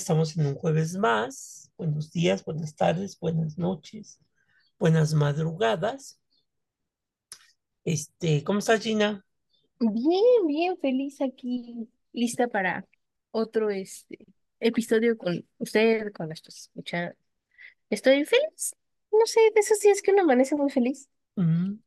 [0.00, 1.70] estamos en un jueves más.
[1.76, 4.18] Buenos días, buenas tardes, buenas noches,
[4.78, 6.18] buenas madrugadas.
[7.84, 9.26] Este, ¿cómo estás, Gina?
[9.78, 12.86] Bien, bien, feliz aquí, lista para
[13.30, 14.26] otro este
[14.58, 17.14] episodio con usted, con nuestros escuchar.
[17.90, 18.74] Estoy feliz.
[19.12, 21.09] No sé, de esos días que uno amanece muy feliz.
[21.40, 21.78] Mm,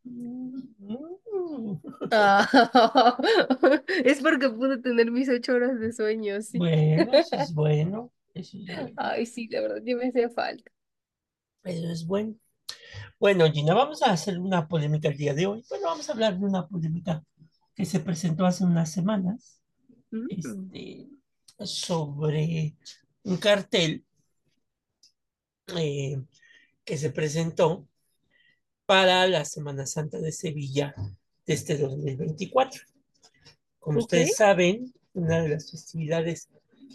[4.05, 6.59] es porque pude tener mis ocho horas de sueño, sí.
[6.59, 10.71] Bueno, eso es bueno, eso es bueno, Ay, sí, la verdad, ya me hacía falta.
[11.63, 12.35] eso es bueno.
[13.19, 15.66] Bueno, Gina, vamos a hacer una polémica el día de hoy.
[15.69, 17.23] Bueno, vamos a hablar de una polémica
[17.75, 19.61] que se presentó hace unas semanas,
[20.13, 21.09] Mm, este,
[21.66, 22.75] sobre
[23.23, 24.06] un cartel
[25.78, 26.22] eh,
[26.85, 27.88] que se presentó
[28.86, 30.94] para la Semana Santa de Sevilla
[31.45, 32.81] de este 2024.
[33.80, 36.50] Como ok, ustedes saben, una de las festividades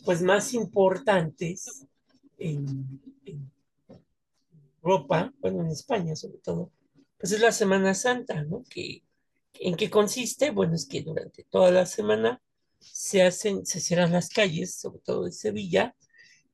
[0.04, 1.86] pues, más importantes
[2.38, 3.50] en, en
[4.82, 6.70] Europa, bueno, en España sobre todo,
[7.18, 8.64] pues es la Semana Santa, ¿no?
[8.70, 9.02] Que,
[9.60, 10.50] ¿En qué consiste?
[10.50, 12.40] Bueno, es que durante toda la semana
[12.78, 15.96] se hacen, se cierran las calles, sobre todo de Sevilla,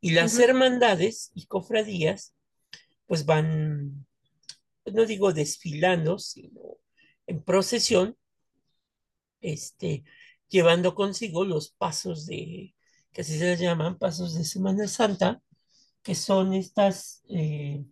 [0.01, 2.35] y las ujú, hermandades y cofradías,
[3.07, 4.07] pues van,
[4.93, 6.79] no digo desfilando, sino
[7.27, 8.17] en procesión,
[9.41, 10.05] este,
[10.49, 12.75] llevando consigo los pasos de,
[13.13, 15.43] que así se les llaman, pasos de Semana Santa,
[16.03, 17.85] que son estas eh,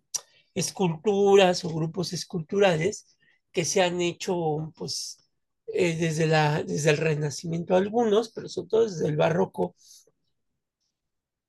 [0.55, 3.17] esculturas o grupos esculturales
[3.51, 5.19] que se han hecho, pues,
[5.67, 9.75] eh, desde la, desde el Renacimiento algunos, pero sobre todo desde el Barroco,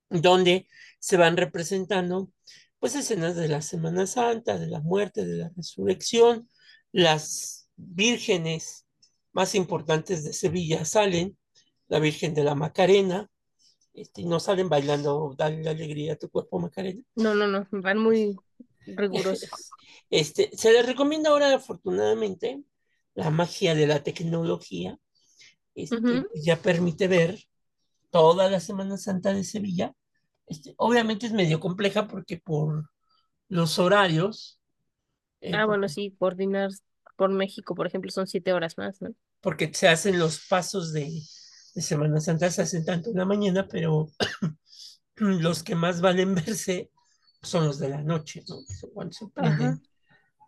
[0.09, 0.67] donde
[0.99, 2.31] se van representando,
[2.79, 6.49] pues, escenas de la Semana Santa, de la muerte, de la resurrección,
[6.91, 8.85] las vírgenes
[9.33, 11.37] más importantes de Sevilla salen,
[11.87, 13.29] la Virgen de la Macarena,
[13.93, 17.01] este, no salen bailando, dale la alegría a tu cuerpo, Macarena.
[17.15, 18.35] No, no, no, van muy
[18.85, 19.49] rigurosos.
[20.11, 22.61] Este, se les recomienda ahora, afortunadamente,
[23.15, 24.99] la magia de la tecnología,
[25.73, 27.39] este, Ujú, ya permite ver
[28.11, 29.93] toda la Semana Santa de Sevilla.
[30.47, 32.89] Este, obviamente es medio compleja porque por
[33.49, 34.59] los horarios,
[35.41, 36.69] eh, Ah, bueno, sí, coordinar
[37.15, 39.15] por México, por ejemplo, son siete horas más, ¿no?
[39.41, 41.03] porque se hacen los pasos de,
[41.75, 44.07] de Semana Santa, se hacen tanto en la mañana, pero
[45.15, 46.91] los que más valen verse
[47.41, 48.57] son los de la noche, ¿no?
[48.93, 49.81] Cuando se prenden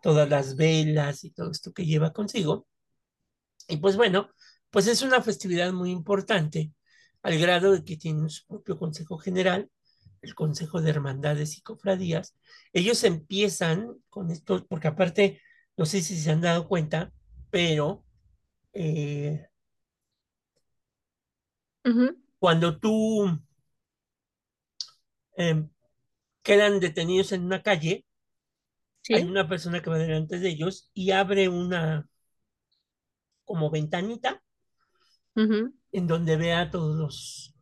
[0.02, 2.66] todas las velas y todo esto que lleva consigo.
[3.68, 4.30] Y pues bueno,
[4.70, 6.72] pues es una festividad muy importante,
[7.22, 9.70] al grado de que tienen su propio Consejo General,
[10.22, 12.36] el Consejo de Hermandades y Cofradías.
[12.72, 15.40] Ellos empiezan con esto, porque aparte,
[15.76, 17.12] no sé si se han dado cuenta,
[17.50, 18.04] pero
[18.72, 19.46] eh,
[22.38, 23.40] cuando tú
[25.36, 25.68] eh,
[26.42, 28.04] quedan detenidos en una calle,
[29.10, 32.06] hay una persona que va delante de ellos y abre una
[33.44, 34.42] como ventanita
[35.92, 37.54] en donde vea a todos los,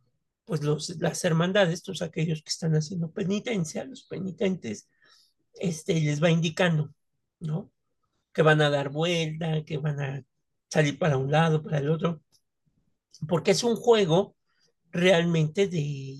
[0.47, 0.61] pues
[0.99, 4.89] las hermandades, todos aquellos que están haciendo penitencia, los penitentes,
[5.55, 6.93] este, les va indicando,
[7.39, 7.71] ¿no?
[8.33, 10.23] Que van a dar vuelta, que van a
[10.69, 12.21] salir para un lado, para el otro,
[13.27, 14.37] porque es un juego
[14.91, 16.17] realmente de,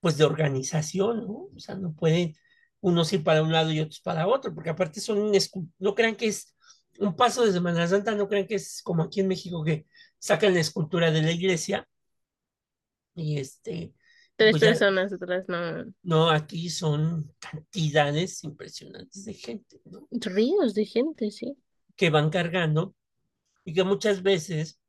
[0.00, 1.50] pues de organización, ¿no?
[1.54, 2.34] O sea, no pueden
[2.80, 5.38] unos ir para un lado y otros para otro, porque aparte son un,
[5.78, 6.56] no crean que es
[6.98, 9.86] un paso de Semana Santa, no crean que es como aquí en México que
[10.18, 11.86] sacan la escultura de la iglesia
[13.20, 13.92] y este,
[14.36, 15.92] Tres pues ya, personas atrás, no.
[16.02, 20.08] no, aquí son cantidades impresionantes de gente, ¿no?
[20.10, 21.56] Ríos de gente, sí.
[21.96, 22.94] Que van cargando
[23.64, 24.80] y que muchas veces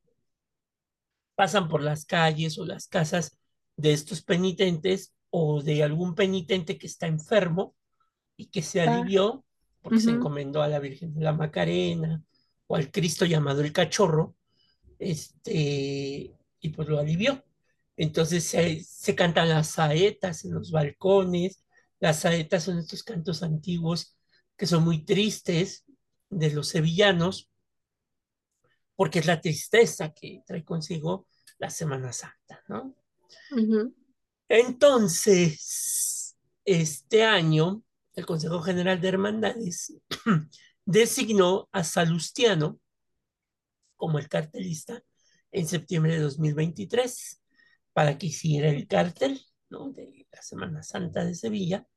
[1.35, 3.37] pasan por las calles o las casas
[3.75, 7.75] de estos penitentes o de algún penitente que está enfermo
[8.37, 9.43] y que se Ah, alivió
[9.81, 12.23] porque se encomendó a la Virgen de la Macarena
[12.67, 14.35] o al Cristo llamado el Cachorro,
[14.99, 17.43] este, y pues lo alivió.
[18.01, 21.63] Entonces se, se cantan las saetas en los balcones.
[21.99, 24.17] Las saetas son estos cantos antiguos
[24.57, 25.85] que son muy tristes
[26.27, 27.51] de los sevillanos,
[28.95, 31.27] porque es la tristeza que trae consigo
[31.59, 32.95] la Semana Santa, ¿no?
[34.49, 37.83] Entonces, este año,
[38.15, 39.93] el Consejo General de Hermandades
[40.85, 42.79] designó a Salustiano
[43.95, 45.03] como el cartelista
[45.51, 47.40] en septiembre de 2023
[47.93, 49.91] para que hiciera el cartel, ¿no?
[49.91, 51.87] De la Semana Santa de Sevilla,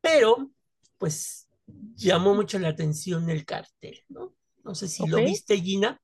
[0.00, 0.50] pero
[0.98, 1.48] pues
[1.96, 4.34] llamó mucho la atención el cartel, ¿no?
[4.64, 5.18] No sé si Ok.
[5.18, 6.00] lo viste, Gina.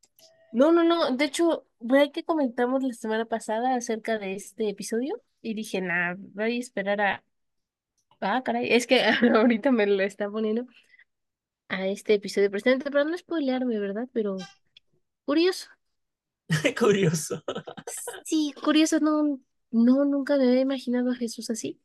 [0.51, 1.11] No, no, no.
[1.17, 6.15] De hecho, ve que comentamos la semana pasada acerca de este episodio y dije, nah,
[6.19, 7.25] voy a esperar a...
[8.21, 9.03] Ah, caray, es que
[9.35, 10.67] ahorita me lo está poniendo
[11.69, 14.09] a este episodio presente, pero no spoilearme, ¿verdad?
[14.13, 14.49] Pero
[15.27, 15.69] curioso.
[16.79, 17.43] Curioso.
[18.65, 19.41] Curioso, no,
[19.71, 21.81] no, nunca me había imaginado a Jesús así.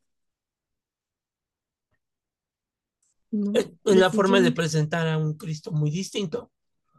[3.32, 4.54] No, Es la forma de definitivamente.
[4.54, 6.52] presentar a un Cristo muy distinto.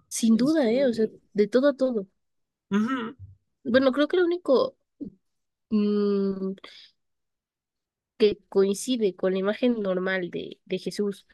[0.08, 0.84] Sin duda, ¿eh?
[0.86, 2.06] O sea, Este, de todo a todo.
[2.70, 3.14] ujú.
[3.64, 4.76] Bueno, creo que lo único
[5.70, 6.54] mm,
[8.18, 11.26] que coincide con la imagen normal de, de Jesús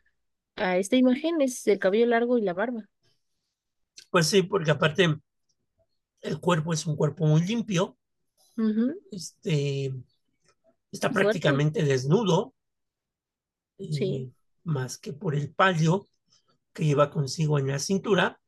[0.57, 2.89] a esta imagen es el cabello largo y la barba.
[4.11, 5.21] Pues sí, porque aparte
[6.21, 7.97] el cuerpo es un cuerpo muy limpio,
[9.11, 9.93] Este,
[10.91, 12.55] está fuerte, prácticamente desnudo,
[13.79, 14.05] sí.
[14.05, 14.31] eh,
[14.65, 16.07] más que por el palio
[16.73, 18.41] que lleva consigo en la cintura.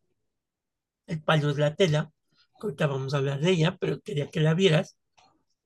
[1.06, 2.12] El palio es la tela,
[2.60, 4.98] que ahorita vamos a hablar de ella, pero quería que la vieras,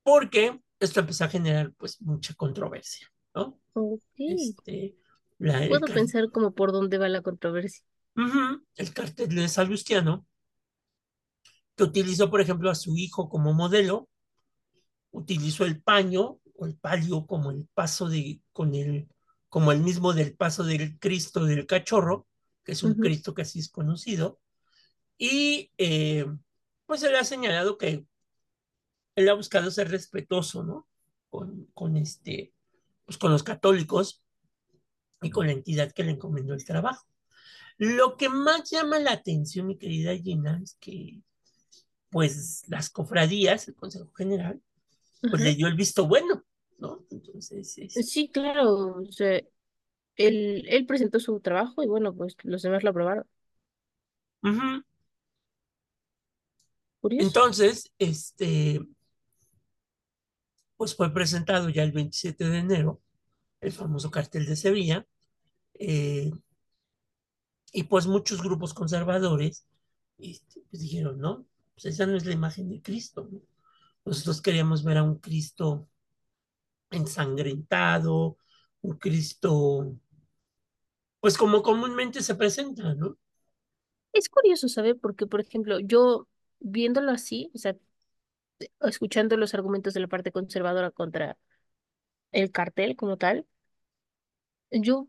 [0.02, 3.60] porque esto empezó a generar pues mucha controversia, ¿no?
[3.72, 4.02] Ok.
[4.16, 4.96] Este,
[5.38, 7.84] la, Puedo pensar como por dónde va la controversia.
[8.76, 10.26] El cartel de Salustiano,
[11.76, 14.08] que utilizó, por ejemplo, a su hijo como modelo,
[15.12, 19.08] utilizó el paño o el palio como el paso de, con el,
[19.48, 22.26] como el mismo del paso del Cristo del cachorro,
[22.64, 24.40] que es un Cristo que así es conocido,
[25.18, 26.26] y eh,
[26.86, 28.06] pues se le ha señalado que
[29.14, 30.88] él ha buscado ser respetuoso, ¿no?
[31.30, 32.52] Con, con este,
[33.04, 34.22] pues con los católicos
[35.20, 37.06] y con la entidad que le encomendó el trabajo.
[37.78, 41.22] Lo que más llama la atención, mi querida Gina, es que
[42.10, 44.60] pues las cofradías, el Consejo General,
[45.22, 45.44] pues Ajá.
[45.44, 46.44] le dio el visto bueno,
[46.78, 47.04] ¿no?
[47.10, 48.96] Entonces, es, Sí, claro.
[48.96, 49.40] O sea,
[50.16, 53.24] él, él presentó su trabajo y bueno, pues los demás lo aprobaron.
[57.02, 58.80] Entonces, este,
[60.76, 63.00] pues fue presentado ya el 27 de enero
[63.62, 65.06] el famoso cartel de Sevilla,
[65.74, 66.32] eh,
[67.72, 69.64] y pues muchos grupos conservadores
[70.18, 73.40] este, pues dijeron, no, pues esa no es la imagen de Cristo, ¿no?
[74.04, 75.88] Nosotros queríamos ver a un Cristo
[76.90, 78.36] ensangrentado,
[78.82, 79.96] un Cristo,
[81.20, 83.16] pues como comúnmente se presenta, ¿no?
[84.12, 84.94] Es curioso, ¿sabe?
[84.94, 86.28] Porque, por ejemplo, yo
[86.60, 87.76] viéndolo así, o sea,
[88.82, 91.38] escuchando los argumentos de la parte conservadora contra
[92.32, 93.46] el cartel como tal,
[94.70, 95.08] yo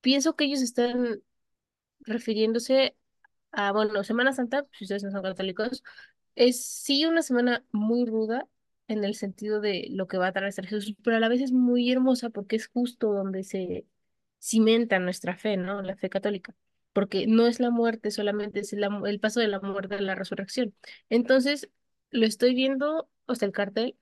[0.00, 1.22] pienso que ellos están
[2.00, 2.96] refiriéndose
[3.52, 5.84] a, bueno, Semana Santa, si ustedes no son católicos,
[6.34, 8.48] es sí una semana muy ruda
[8.88, 11.52] en el sentido de lo que va a traer Jesús, pero a la vez es
[11.52, 13.86] muy hermosa porque es justo donde se
[14.40, 15.82] cimenta nuestra fe, ¿no?
[15.82, 16.54] La fe católica.
[16.92, 20.14] Porque no es la muerte solamente, es mu- el paso de la muerte a la
[20.14, 20.74] resurrección.
[21.08, 21.70] Entonces,
[22.10, 23.96] lo estoy viendo, o sea, el cartel,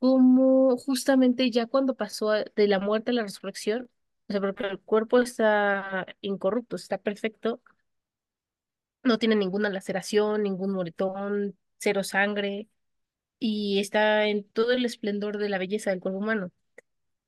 [0.00, 3.90] como justamente ya cuando pasó de la muerte a la resurrección,
[4.28, 7.62] o sea, porque el cuerpo está incorrupto, está perfecto,
[9.04, 12.68] no tiene ninguna laceración, ningún moretón, cero sangre,
[13.38, 16.52] y está en todo el esplendor de la belleza del cuerpo humano.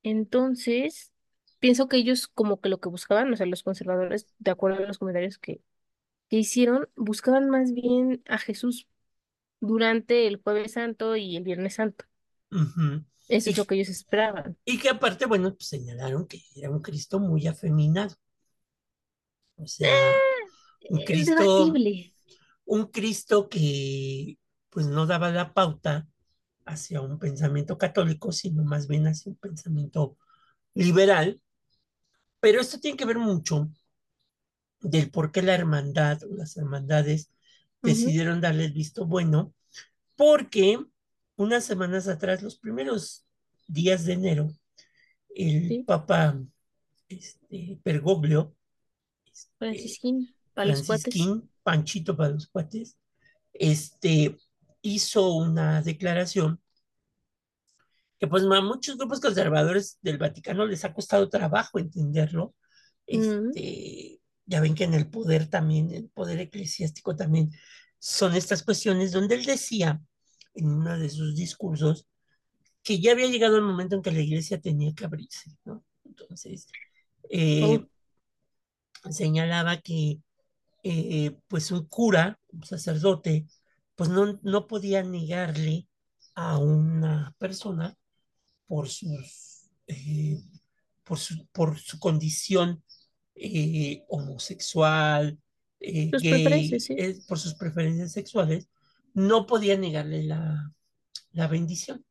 [0.02, 1.12] Entonces,
[1.59, 4.87] pienso que ellos como que lo que buscaban, o sea, los conservadores, de acuerdo a
[4.88, 5.62] los comentarios que,
[6.28, 8.88] que hicieron, buscaban más bien a Jesús
[9.61, 12.07] durante el Jueves Santo y el Viernes Santo.
[12.50, 13.04] Ujú.
[13.28, 14.57] Eso Y, es lo que ellos esperaban.
[14.64, 18.14] y que aparte, bueno, pues señalaron que era un Cristo muy afeminado,
[19.57, 20.25] o sea,
[20.91, 21.73] un Cristo,
[22.64, 24.38] un Cristo que
[24.71, 26.09] pues no daba la pauta
[26.64, 30.17] hacia un pensamiento católico, sino más bien hacia un pensamiento
[30.75, 31.41] liberal,
[32.41, 33.71] pero esto tiene que ver mucho
[34.81, 37.31] del por qué la hermandad o las hermandades
[37.83, 39.55] decidieron darle el visto bueno,
[40.17, 40.79] porque
[41.37, 43.25] unas semanas atrás, los primeros
[43.67, 44.50] días de enero,
[45.35, 46.41] el sí, Papa
[47.09, 48.55] este, Bergoglio,
[49.26, 51.14] este, Francisquín, para los cuates.
[51.62, 52.96] Panchito para los cuates,
[53.52, 54.37] este,
[54.82, 56.61] hizo una declaración
[58.18, 62.54] que pues a muchos grupos conservadores del Vaticano les ha costado trabajo entenderlo.
[63.08, 67.50] Ujú, Este, ya ven que en el poder también, el poder eclesiástico también,
[67.99, 70.00] son estas cuestiones donde él decía
[70.54, 72.06] en uno de sus discursos
[72.82, 75.82] que ya había llegado el momento en que la iglesia tenía que abrirse, ¿no?
[76.04, 76.66] Entonces,
[77.30, 77.80] eh,
[79.04, 80.20] oh, señalaba que
[80.85, 83.47] eh, pues un cura, un sacerdote,
[83.97, 85.88] pues no, no podía negarle
[86.35, 87.97] a una persona
[88.67, 90.41] por sus, eh,
[91.03, 92.83] por su, por su condición
[93.35, 95.38] eh, homosexual,
[95.81, 96.95] eh, gay, sí.
[96.97, 98.69] eh, por sus preferencias sexuales,
[99.12, 100.73] no podía negarle la,
[101.33, 102.05] la bendición,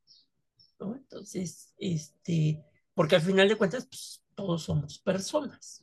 [0.80, 0.96] ¿no?
[0.96, 2.64] Entonces, este,
[2.94, 5.83] porque al final de cuentas, pues, todos somos personas,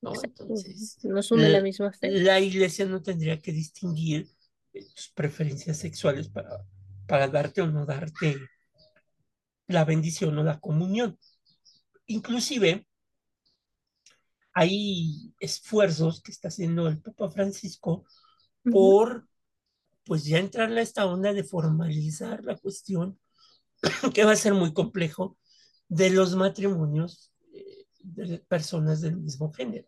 [0.00, 0.12] ¿no?
[0.22, 2.10] Entonces, Nos une la la, misma fe.
[2.10, 4.28] la iglesia no tendría que distinguir
[4.72, 6.64] eh, tus preferencias sexuales para,
[7.06, 8.36] para darte o no darte
[9.68, 11.18] la bendición o la comunión.
[12.06, 12.86] Inclusive,
[14.52, 18.04] hay esfuerzos que está haciendo el Papa Francisco
[18.62, 19.28] por,
[20.04, 23.18] pues ya entrarle a esta onda de formalizar la cuestión,
[24.14, 25.36] que va a ser muy complejo,
[25.88, 27.32] de los matrimonios
[28.14, 29.86] de personas del mismo género,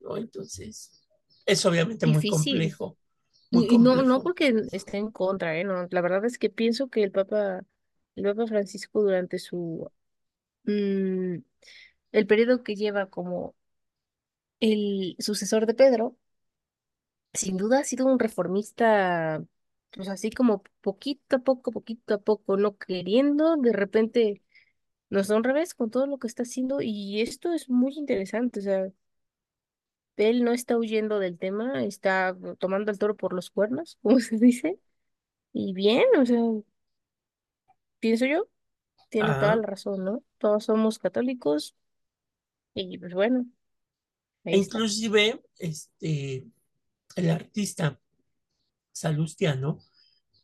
[0.00, 0.16] ¿no?
[0.16, 1.02] Entonces,
[1.46, 2.96] es obviamente muy complejo,
[3.50, 5.64] muy Y, no, no porque esté en contra, ¿eh?
[5.64, 7.64] No, la verdad es que pienso que el Papa,
[8.16, 9.90] el Papa Francisco durante su,
[10.64, 11.36] mm,
[12.12, 13.54] el periodo que lleva como
[14.60, 16.16] el sucesor de Pedro,
[17.32, 19.44] sin duda ha sido un reformista,
[19.90, 24.43] pues así como poquito a poco, poquito a poco, no queriendo, de repente
[25.14, 28.58] nos da un revés con todo lo que está haciendo y esto es muy interesante,
[28.58, 28.92] o sea,
[30.16, 34.38] él no está huyendo del tema, está tomando el toro por los cuernos, como se
[34.38, 34.80] dice,
[35.52, 36.40] y bien, o sea,
[38.00, 38.48] pienso yo,
[39.08, 40.24] tiene toda la razón, ¿no?
[40.38, 41.76] Todos somos católicos
[42.74, 43.46] y pues bueno,
[44.42, 44.78] e está.
[44.78, 46.44] inclusive, este,
[47.14, 48.00] el artista
[48.90, 49.78] Salustiano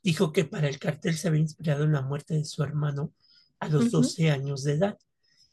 [0.01, 3.13] dijo que para el cartel se había inspirado en la muerte de su hermano
[3.61, 3.99] a los Ujú.
[3.99, 4.99] 12 años de edad,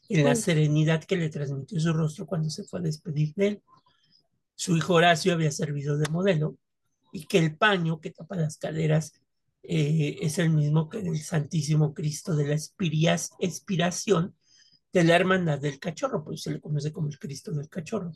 [0.08, 3.62] en la serenidad que le transmitió su rostro cuando se fue a despedir de él.
[4.54, 6.56] Su hijo Horacio había servido de modelo
[7.12, 9.12] y que el paño que tapa las caderas
[9.62, 14.34] eh, es el mismo que el Santísimo Cristo de la Espirias, Expiración
[14.92, 18.12] de la Hermandad del Cachorro, pues se le conoce como el Cristo del Cachorro.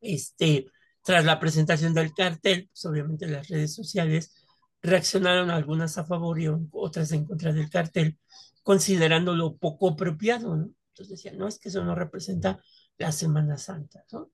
[0.00, 0.66] Este,
[1.04, 4.39] tras la presentación del cartel, pues obviamente las redes sociales
[4.82, 8.18] reaccionaron algunas a favor y otras en contra del cartel,
[8.62, 10.70] considerándolo poco apropiado, ¿no?
[10.90, 12.60] Entonces decían, no, es que eso no representa
[12.98, 14.30] la Semana Santa, ¿no?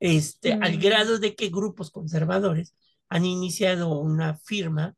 [0.00, 2.74] Este, al Mm, grado de que grupos conservadores
[3.08, 4.94] han iniciado una firma,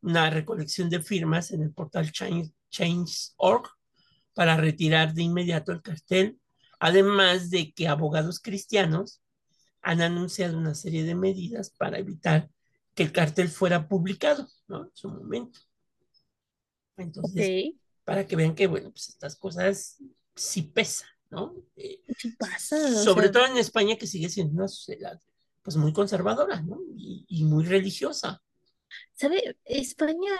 [0.00, 3.68] una recolección de firmas en el portal Change- Change.org
[4.34, 6.40] para retirar de inmediato el cartel,
[6.80, 9.20] además de que abogados cristianos
[9.82, 12.50] han anunciado una serie de medidas para evitar
[12.94, 14.84] que el cartel fuera publicado, ¿no?
[14.84, 15.60] En su momento.
[16.96, 17.72] Entonces,
[18.04, 20.02] para que vean que, bueno, pues estas cosas
[20.34, 21.54] sí pesan, ¿no?
[21.76, 25.20] Eh, sí pasa, sobre sea, todo en España, que sigue siendo una sociedad,
[25.62, 26.80] pues muy conservadora, ¿no?
[26.96, 28.42] Y, y muy religiosa.
[29.14, 29.56] ¿sabe?
[29.64, 30.30] España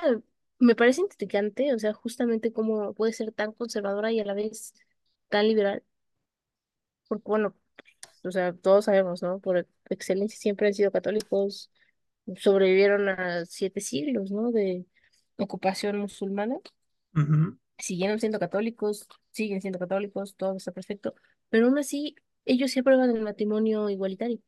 [0.59, 4.75] me parece intrigante, o sea, justamente cómo puede ser tan conservadora y a la vez
[5.29, 5.83] tan liberal,
[7.09, 7.57] porque bueno,
[8.25, 9.41] o sea, todos sabemos, ¿no?
[9.41, 11.71] Por excelencia siempre han sido católicos,
[12.37, 14.51] sobrevivieron a siete siglos, ¿no?
[14.53, 14.87] De
[15.39, 16.57] ocupación musulmana,
[17.17, 21.15] Uh -huh, siguieron siendo católicos, siguen siendo católicos, todo está perfecto,
[21.49, 24.41] pero aún así ellos sí aprueban el matrimonio igualitario.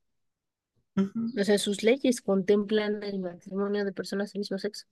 [0.97, 1.41] uh -huh.
[1.41, 4.87] O sea, sus leyes contemplan el matrimonio de personas del mismo sexo.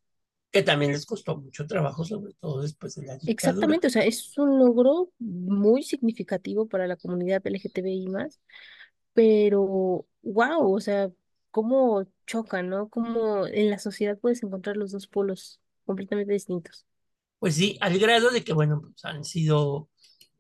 [0.51, 3.33] Que también les costó mucho trabajo, sobre todo después de la dictadura.
[3.33, 8.41] Exactamente, o sea, es un logro muy significativo para la comunidad LGTBI más,
[9.13, 11.11] pero wow, o sea,
[11.55, 12.89] cómo chocan, ¿no?
[12.89, 16.85] Cómo en la sociedad puedes encontrar los dos polos completamente distintos.
[17.39, 19.89] Pues sí, al grado de que, bueno, pues han sido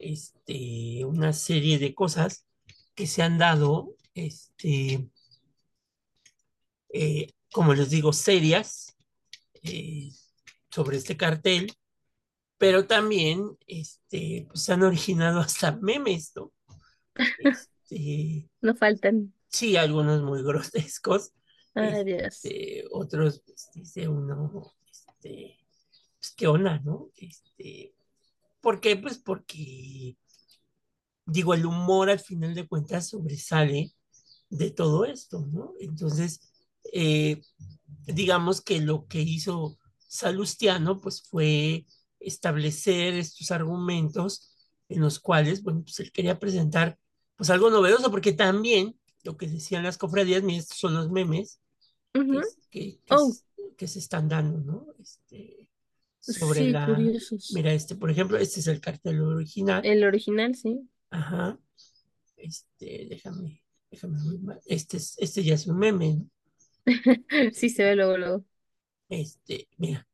[0.00, 2.46] este, una serie de cosas
[2.96, 5.08] que se han dado, este,
[6.92, 8.96] eh, como les digo, serias
[9.62, 10.10] eh,
[10.70, 11.72] sobre este cartel,
[12.58, 16.52] pero también este, pues, se han originado hasta memes, ¿no?
[17.38, 19.33] Este, No faltan.
[19.54, 21.32] Sí, algunos muy grotescos,
[21.74, 25.58] Ay, este, otros, pues, dice uno, este,
[26.18, 27.10] pues, ¿qué onda, no?
[27.16, 27.94] Este,
[28.60, 28.96] ¿por qué?
[28.96, 30.16] Pues porque,
[31.26, 33.92] digo, el humor al final de cuentas sobresale
[34.50, 35.74] de todo esto, ¿no?
[35.80, 36.52] Entonces,
[36.92, 37.42] eh,
[38.06, 41.86] digamos que lo que hizo Salustiano, pues fue
[42.20, 44.54] establecer estos argumentos
[44.88, 46.98] en los cuales, bueno, pues él quería presentar,
[47.36, 51.60] pues algo novedoso, porque también lo que decían las cofradías, mira, estos son los memes
[52.70, 53.32] que, que, Oh,
[53.76, 54.86] que se están dando, ¿no?
[55.00, 55.68] Este,
[56.20, 57.50] sobre sí, la, curiosos.
[57.50, 60.88] mira, este, por ejemplo, este es el cartel original, El original, sí.
[61.10, 61.58] ajá,
[62.36, 64.18] este, déjame, déjame,
[64.66, 66.30] este, es, este ya es un meme, ¿no?
[67.54, 68.44] Sí, se ve luego, luego.
[69.08, 70.06] Este, mira,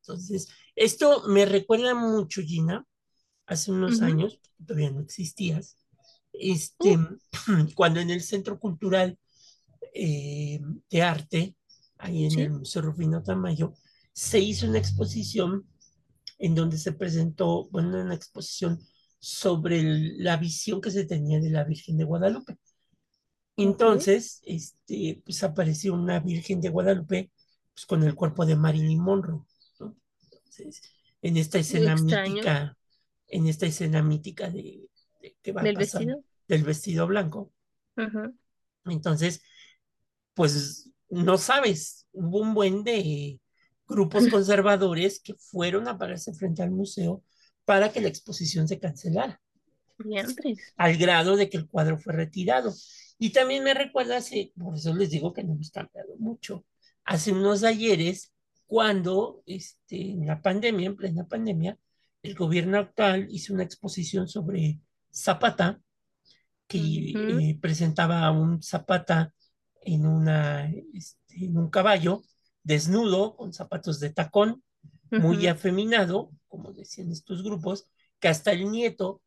[0.00, 2.86] entonces, esto me recuerda mucho, Gina,
[3.46, 5.76] hace unos años, todavía no existías,
[6.32, 6.98] este,
[7.74, 9.18] cuando en el Centro Cultural
[9.94, 10.60] eh,
[10.90, 11.56] de Arte,
[11.98, 13.74] ahí en el Sí, Museo Rufino Tamayo,
[14.12, 15.66] se hizo una exposición
[16.38, 18.80] en donde se presentó, bueno, una exposición
[19.20, 22.56] sobre el- la visión que se tenía de la Virgen de Guadalupe.
[23.56, 27.30] Entonces, este, pues apareció una Virgen de Guadalupe
[27.74, 29.42] pues, con el cuerpo de Marilyn Monroe,
[29.80, 29.96] ¿no?
[30.22, 30.82] Entonces,
[31.22, 32.76] en esta escena mítica,
[33.28, 34.88] en esta escena mítica de
[35.42, 36.24] que va ¿Del pasando vestido?
[36.48, 37.52] del vestido blanco.
[37.96, 38.32] Ajá.
[38.86, 39.42] Entonces,
[40.34, 43.40] pues no sabes, hubo un buen de
[43.86, 47.22] grupos conservadores que fueron a pararse frente al museo
[47.64, 49.40] para que la exposición se cancelara
[49.98, 50.58] Diantres.
[50.76, 52.72] al grado de que el cuadro fue retirado.
[53.18, 56.64] Y también me recuerda, hace, por eso les digo que no hemos cambiado mucho,
[57.04, 58.32] hace unos ayeres,
[58.66, 61.78] cuando este, en la pandemia, en plena pandemia,
[62.22, 64.80] el gobierno actual hizo una exposición sobre
[65.14, 65.80] Zapata,
[66.66, 69.34] que eh, presentaba a un Zapata
[69.82, 72.22] en, una, este, en un caballo,
[72.62, 74.62] desnudo, con zapatos de tacón,
[75.10, 77.86] muy afeminado, como decían estos grupos,
[78.18, 79.20] que hasta el nieto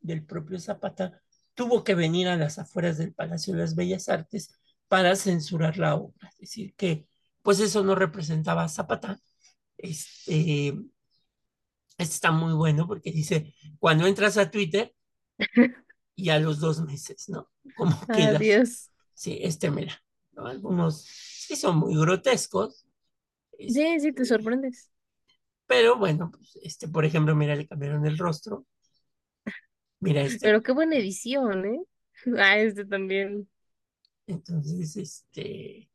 [0.00, 1.20] del propio Zapata,
[1.54, 4.54] tuvo que venir a las afueras del Palacio de las Bellas Artes
[4.86, 6.28] para censurar la obra.
[6.34, 7.08] Es decir, que
[7.42, 9.18] pues eso no representaba a Zapata.
[9.76, 14.94] Este, este está muy bueno porque dice, cuando entras a Twitter
[16.16, 17.50] y a los dos meses, ¿no?
[17.74, 18.60] ¿Cómo quedas?
[18.60, 18.90] Adiós.
[19.14, 20.46] Sí, este mira, ¿no?
[20.46, 22.86] Algunos sí son muy grotescos,
[23.66, 24.90] Sí, sí, te este, sorprendes.
[25.66, 28.66] pero bueno, pues, este, por ejemplo, mira, le cambiaron el rostro,
[30.00, 31.80] mira este, Pero qué buena edición, ¿eh?
[32.38, 33.48] Ah, este también.
[34.26, 35.88] entonces, este,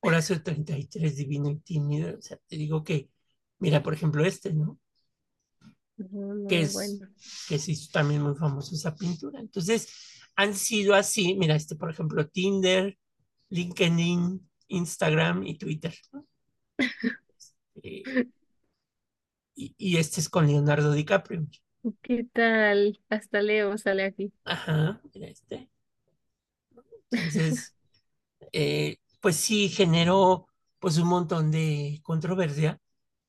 [0.00, 2.16] Horacio 33, divino y tímido.
[2.18, 3.10] O sea, te digo que,
[3.58, 4.78] mira, por ejemplo, este, ¿no?
[6.48, 7.08] Que es, bueno.
[7.48, 9.40] que se hizo también muy famoso esa pintura.
[9.40, 9.88] Entonces,
[10.36, 12.98] han sido así, mira, este, por ejemplo, Tinder,
[13.50, 16.26] LinkedIn, Instagram y Twitter, ¿no?
[17.82, 18.08] Eh,
[19.54, 21.46] y, y este es con Leonardo DiCaprio.
[22.02, 23.00] ¿Qué tal?
[23.08, 24.32] Hasta Leo sale aquí.
[24.44, 25.70] Ajá, mira este.
[27.10, 27.74] Entonces,
[28.52, 30.48] eh, pues sí generó
[30.80, 32.80] pues un montón de controversia.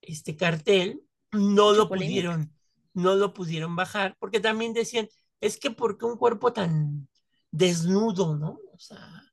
[0.01, 2.31] Este cartel no Mucha lo polémica.
[2.31, 2.56] pudieron,
[2.97, 5.07] no lo pudieron bajar, porque también decían,
[5.39, 7.07] es que ¿por qué un cuerpo tan
[7.51, 8.59] desnudo, no?
[8.73, 9.23] O sea,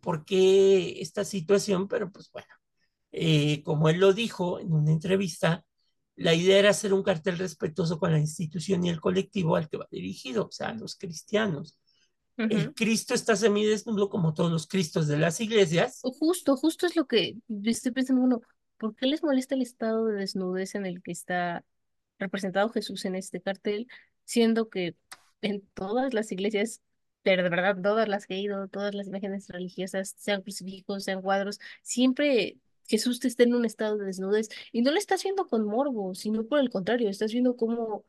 [0.00, 1.86] ¿por qué esta situación?
[1.86, 2.48] Pero pues bueno,
[3.12, 5.64] eh, como él lo dijo en una entrevista,
[6.16, 9.76] la idea era hacer un cartel respetuoso con la institución y el colectivo al que
[9.76, 11.78] va dirigido, o sea, a los cristianos.
[12.36, 12.74] El.
[12.74, 17.36] Cristo está semidesnudo como todos los Cristos de las iglesias, Justo, justo es lo que
[17.62, 18.40] estoy pensando uno.
[18.76, 21.64] ¿Por qué les molesta el estado de desnudez en el que está
[22.24, 23.88] representado Jesús en este cartel,
[24.24, 24.96] siendo que
[25.42, 26.80] en todas las iglesias,
[27.22, 31.22] pero de verdad todas las que he ido, todas las imágenes religiosas, sean crucifijos, sean
[31.22, 35.46] cuadros, siempre Jesús te está en un estado de desnudez y no lo estás viendo
[35.46, 38.04] con morbo, sino por el contrario, estás viendo cómo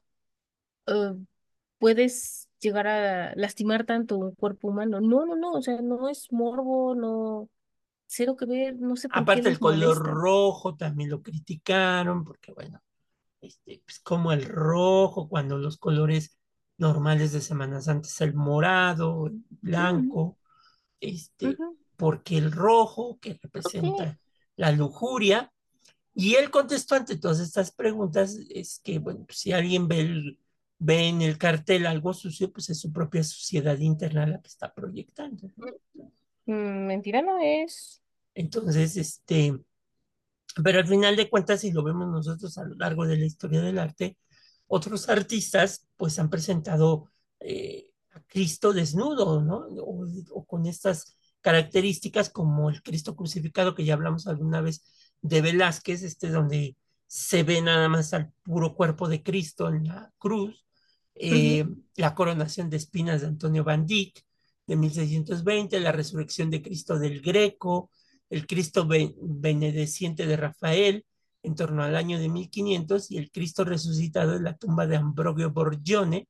[0.88, 1.14] eh,
[1.78, 5.00] puedes llegar a lastimar tanto un cuerpo humano.
[5.02, 7.50] No, no, no, o sea, no es morbo, no,
[8.08, 10.10] cero que ver, no sé por qué aparte el les color molesta.
[10.10, 12.82] rojo también lo criticaron, porque bueno,
[13.46, 16.38] este, pues como el rojo, cuando los colores
[16.78, 20.38] normales de Semana Santa es el morado, el blanco,
[21.00, 21.58] este,
[21.98, 24.20] porque el rojo que representa
[24.58, 25.52] la lujuria,
[26.14, 30.40] y él contestó ante todas estas preguntas, es que, bueno, pues, si alguien ve, el-
[30.80, 34.74] ve en el cartel algo sucio, pues es su propia suciedad interna la que está
[34.74, 35.50] proyectando.
[36.46, 38.02] Mm, mentira no es.
[38.34, 39.60] Entonces, este,
[40.64, 43.62] pero al final de cuentas, si lo vemos nosotros a lo largo de la historia
[43.62, 44.18] del arte,
[44.68, 49.68] otros artistas pues han presentado eh, a Cristo desnudo, ¿no?
[49.84, 54.84] O, o con estas características como el Cristo crucificado, que ya hablamos alguna vez
[55.22, 56.76] de Velázquez, este donde
[57.08, 60.66] se ve nada más al puro cuerpo de Cristo en la cruz,
[61.14, 61.66] eh,
[61.96, 64.24] la coronación de espinas de Antonio Van Dyck
[64.68, 67.92] de 1620, la resurrección de Cristo del Greco,
[68.30, 71.06] el Cristo benedeciente de Rafael
[71.44, 75.52] en torno al año de 1500 y el Cristo resucitado en la tumba de Ambrogio
[75.52, 76.28] Borgione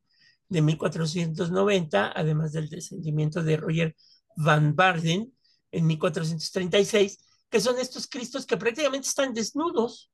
[0.49, 3.95] de 1490, además del descendimiento de Roger
[4.35, 5.33] Van Barden
[5.71, 7.17] en 1436,
[7.49, 10.11] que son estos Cristos que prácticamente están desnudos,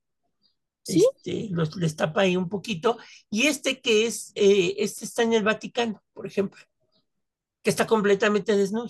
[0.84, 2.98] Sí, este, los, les tapa ahí un poquito,
[3.30, 6.60] y este que es, eh, este está en el Vaticano, por ejemplo,
[7.62, 8.88] que está completamente desnudo.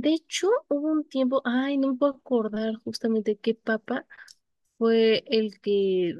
[0.00, 4.06] De hecho hubo un tiempo, ay, no me puedo acordar justamente qué papa
[4.78, 6.14] fue el que,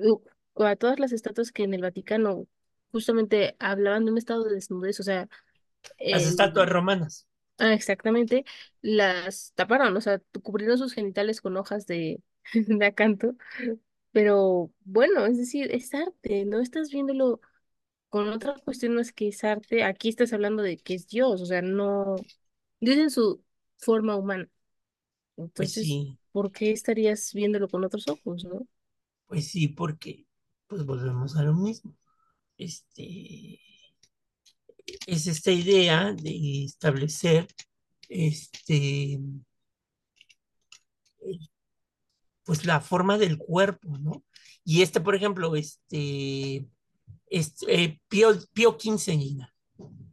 [0.57, 2.47] a todas las estatuas que en el Vaticano
[2.93, 5.29] justamente hablaban de un estado de desnudez, o sea,
[6.11, 7.27] Las estatuas el, romanas.
[7.59, 8.45] ah, exactamente,
[8.83, 12.23] las taparon, o sea, cubrieron sus genitales con hojas de,
[12.55, 13.35] de acanto,
[14.13, 17.41] pero bueno, es decir, es arte, no estás viéndolo
[18.09, 21.63] con otras cuestiones que es arte, aquí estás hablando de que es Dios, o sea,
[21.63, 22.17] no,
[22.81, 23.45] Dios en su
[23.83, 24.49] forma humana,
[25.57, 28.67] Pues entonces, sí, ¿por qué estarías viéndolo con otros ojos, no?
[29.27, 30.27] pues sí, porque
[30.67, 31.97] pues volvemos a lo mismo.
[32.59, 33.61] Este,
[35.07, 37.47] es esta idea de establecer
[38.09, 39.19] este,
[42.45, 44.25] pues la forma del cuerpo, ¿no?
[44.65, 46.69] Y este, por ejemplo, este,
[47.29, 49.49] este eh, Pío, Pío XV,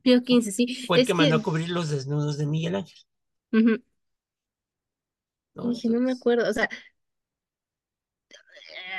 [0.02, 2.98] Pío quince sí, fue el es que mandó a cubrir los desnudos de Miguel Ángel,
[3.54, 3.82] ujú,
[5.54, 5.70] ¿no?
[5.70, 6.70] dije, no me Entonces, acuerdo, o sea,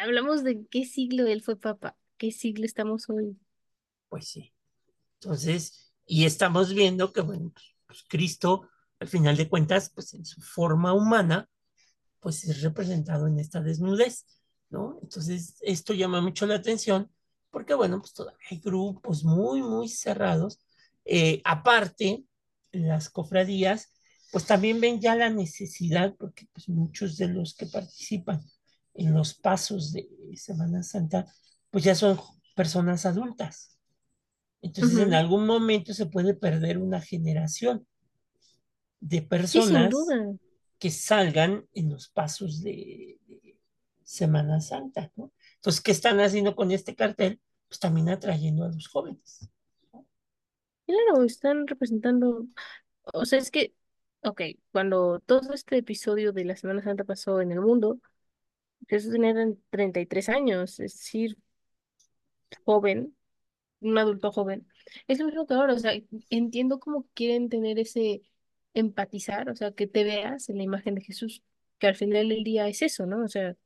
[0.03, 3.37] hablamos de qué siglo él fue papa, qué siglo estamos hoy.
[4.09, 4.53] pues sí.
[5.21, 7.53] Entonces, y estamos viendo que, bueno,
[7.87, 8.69] pues Cristo,
[9.01, 11.49] al final de cuentas, pues en su forma humana,
[12.21, 14.27] pues es representado en esta desnudez,
[14.71, 14.99] ¿no?
[15.03, 17.11] Entonces, esto llama mucho la atención
[17.51, 20.61] porque, bueno, pues todavía hay grupos muy, muy cerrados.
[21.05, 22.25] Eh, aparte,
[22.73, 23.93] las cofradías,
[24.31, 28.41] pues también ven ya la necesidad, porque pues muchos de los que participan
[28.95, 31.27] en los pasos de Semana Santa,
[31.71, 32.19] pues ya son
[32.55, 33.79] personas adultas.
[34.63, 37.87] Entonces, en algún momento se puede perder una generación
[39.01, 39.95] de personas
[40.79, 43.59] que salgan en los pasos de, de
[44.03, 45.33] Semana Santa, ¿no?
[45.57, 47.41] Entonces, ¿qué están haciendo con este cartel?
[47.69, 49.49] Pues también atrayendo a los jóvenes.
[49.93, 50.07] ¿no?
[50.87, 52.47] Claro, están representando,
[53.13, 53.75] o sea, es que,
[54.23, 57.99] ok, cuando todo este episodio de la Semana Santa pasó en el mundo,
[58.89, 59.35] Jesús tenía
[59.71, 61.39] 33 años, es decir,
[62.65, 63.17] joven,
[63.81, 64.69] un adulto joven.
[65.09, 65.95] Es lo mismo que ahora, o sea,
[66.31, 68.23] entiendo cómo quieren tener ese
[68.75, 71.43] empatizar, o sea, que te veas en la imagen de Jesús,
[71.79, 73.25] que al final del día es eso, ¿no?
[73.25, 73.57] O sea,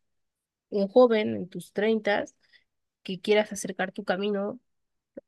[0.71, 2.37] un joven en tus treintas
[3.03, 4.61] que quieras acercar tu camino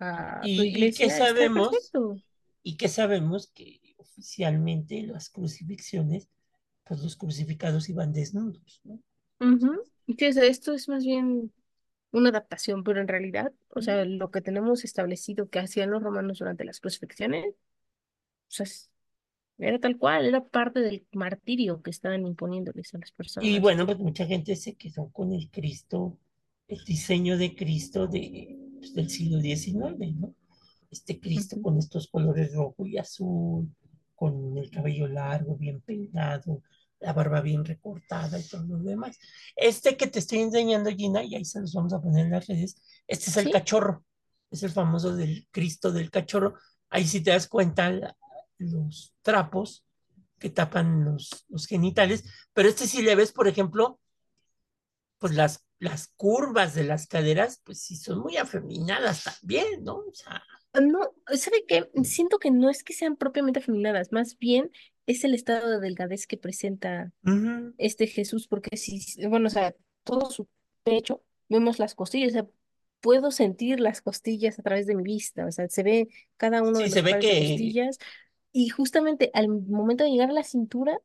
[0.01, 2.23] a tu Y, y que iglesia, está sabemos, perfecto.
[2.63, 6.29] y que sabemos que oficialmente las crucifixiones,
[6.85, 9.01] pues los crucificados iban desnudos, ¿no?
[10.29, 11.53] O sea, esto es más bien
[12.13, 16.39] una adaptación, pero en realidad, o sea, lo que tenemos establecido que hacían los romanos
[16.39, 17.55] durante las crucifixiones, o
[18.51, 18.67] sea,
[19.59, 23.61] era tal cual, era parte del martirio que estaban imponiéndoles a las Y personas.
[23.61, 26.19] bueno, pues mucha gente se quedó con el Cristo,
[26.69, 30.35] el diseño de Cristo de, pues, del siglo XIX, ¿no?
[30.91, 33.69] Este Cristo con estos colores rojo y azul,
[34.17, 36.63] con el cabello largo, bien peinado,
[36.99, 39.19] la barba bien recortada y todo lo demás.
[39.55, 42.47] Este que te estoy enseñando, Gina, y ahí se los vamos a poner en las
[42.47, 43.53] redes, este es el ¿Sí?
[43.53, 44.05] cachorro,
[44.51, 46.55] es el famoso del Cristo del cachorro.
[46.91, 48.17] Ahí si te das cuenta, la-
[48.59, 49.85] los trapos
[50.39, 52.25] que tapan los, los genitales,
[52.55, 54.01] pero este sí le ves, por ejemplo,
[55.19, 59.97] pues las, las curvas de las caderas, pues sí son muy afeminadas también, ¿no?
[59.97, 60.43] O sea,
[60.81, 61.01] No,
[61.35, 61.89] ¿sabe qué?
[62.05, 64.71] Siento que no es que sean propiamente afeminadas, más bien
[65.07, 67.13] es el estado de delgadez que presenta
[67.79, 70.49] este Jesús, porque si, bueno, o sea, todo su
[70.83, 72.47] pecho, vemos las costillas, o sea,
[73.01, 76.79] puedo sentir las costillas a través de mi vista, o sea, se ve cada uno
[76.79, 77.99] de Sí, se los ve de costillas
[78.53, 80.99] y justamente al momento de llegar a la cintura,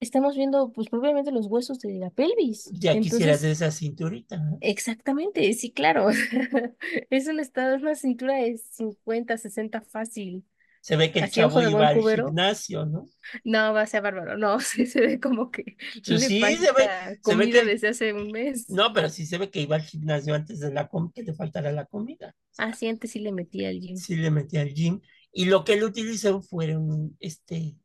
[0.00, 2.74] estamos viendo pues propiamente los huesos de la pelvis.
[2.82, 4.62] ya quisieras Entonces, esa cinturita, ¿no?
[4.62, 6.08] exactamente, sí, claro,
[7.10, 10.44] es un estado, es una cintura de 50 60 fácil,
[10.80, 13.08] Se ve que el así chavo iba al gimnasio, ¿no?
[13.44, 16.72] No, va a ser bárbaro, no, sí se ve como que Pues le sí, se
[16.72, 18.68] ve, falta se ve que comida desde hace un mes.
[18.68, 21.34] no, pero sí se ve que iba al gimnasio antes de la comida, que le
[21.34, 22.34] faltara la comida.
[22.50, 24.04] Sea, Así antes sí le metía al gym.
[24.04, 25.00] sí le metía al gym.
[25.32, 27.76] Y lo que él utilizó fueron, este,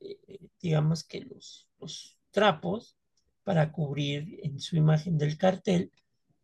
[0.00, 2.96] eh, digamos que los, los trapos
[3.42, 5.92] para cubrir en su imagen del cartel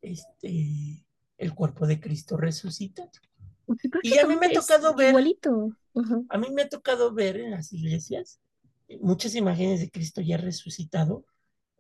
[0.03, 1.07] este,
[1.39, 3.11] el cuerpo de Cristo resucitado.
[4.03, 5.75] Y a mí me ha tocado ver, igualito.
[6.29, 8.41] A mí me ha tocado ver en las iglesias
[8.89, 11.25] eh, muchas imágenes de Cristo ya resucitado,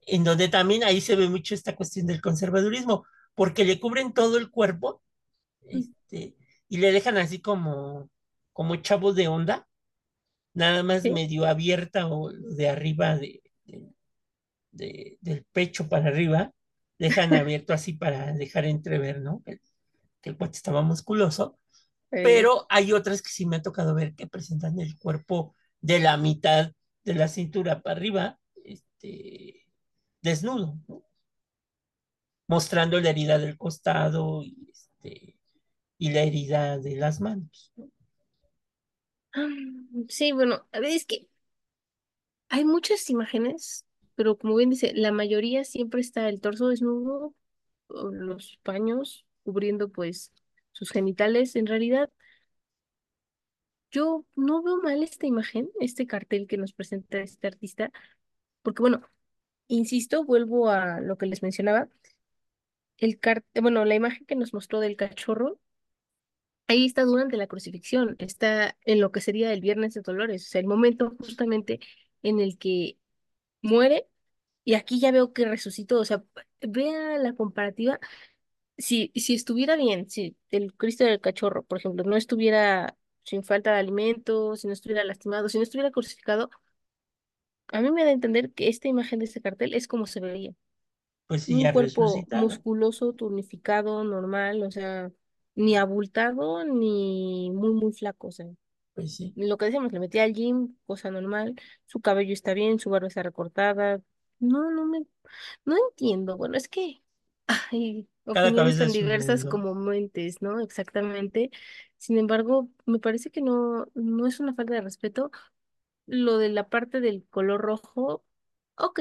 [0.06, 4.38] en donde también ahí se ve mucho esta cuestión del conservadurismo, porque le cubren todo
[4.38, 5.02] el cuerpo
[5.68, 6.36] este,
[6.70, 8.08] y le dejan así como,
[8.54, 9.68] como chavos de onda,
[10.54, 11.10] nada más Sí.
[11.10, 13.94] medio abierta o de arriba de, de-
[14.72, 16.52] de- del pecho para arriba,
[16.98, 19.42] dejan abierto así para dejar entrever, ¿no?
[19.44, 19.60] Que,
[20.22, 21.58] que el cuate estaba musculoso,
[22.10, 26.16] pero hay otras que sí me ha tocado ver que presentan el cuerpo de la
[26.16, 26.72] mitad
[27.04, 29.66] de la cintura para arriba, este,
[30.22, 31.04] desnudo, ¿no?
[32.48, 35.38] mostrando la herida del costado y, este,
[35.98, 37.72] y la herida de las manos.
[37.76, 37.88] ¿no?
[40.08, 41.28] Sí, bueno, a ver, es que
[42.48, 47.34] hay muchas imágenes, pero como bien dice, la mayoría siempre está el torso desnudo,
[47.88, 50.32] los paños cubriendo pues
[50.72, 51.56] sus genitales.
[51.56, 52.10] En realidad,
[53.90, 57.90] yo no veo mal esta imagen, este cartel que nos presenta este artista,
[58.62, 59.02] porque bueno,
[59.68, 61.88] insisto, vuelvo a lo que les mencionaba,
[62.98, 65.58] el car bueno, la imagen que nos mostró del cachorro,
[66.70, 70.50] ahí está durante la crucifixión, está en lo que sería el Viernes de Dolores, o
[70.50, 71.80] sea, el momento justamente
[72.22, 72.98] en el que
[73.62, 74.08] muere
[74.64, 76.24] y aquí ya veo que resucitó, o sea,
[76.62, 78.00] vea la comparativa,
[78.78, 83.72] si, si estuviera bien, si el Cristo del cachorro, por ejemplo, no estuviera sin falta
[83.72, 86.50] de alimento, si no estuviera lastimado, si no estuviera crucificado,
[87.68, 90.20] a mí me da a entender que esta imagen de este cartel es como se
[90.20, 90.52] vería.
[91.26, 92.26] Pues sí, Un ya cuerpo resucitado.
[92.30, 95.12] musculoso, tonificado, normal, o sea,
[95.54, 98.46] ni abultado ni muy, muy flaco, o sea,
[98.94, 99.36] Pues sí.
[99.36, 101.54] lo que decíamos, le metí al gym, cosa normal,
[101.86, 104.02] su cabello está bien, su barba está recortada.
[104.38, 105.06] No, no me,
[105.64, 106.36] no entiendo.
[106.36, 107.02] Bueno, es que
[107.72, 109.46] hay Cada opiniones cabeza tan es un diversas mundo.
[109.46, 110.60] como mentes, ¿no?
[110.60, 111.50] Exactamente.
[111.98, 115.30] Sin embargo, me parece que no, no es una falta de respeto.
[116.06, 118.24] Lo de la parte del color rojo,
[118.76, 119.00] ok,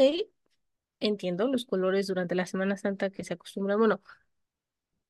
[1.00, 4.02] entiendo los colores durante la Semana Santa que se acostumbran, bueno,